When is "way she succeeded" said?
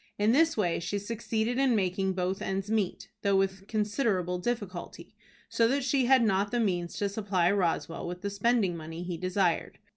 0.57-1.59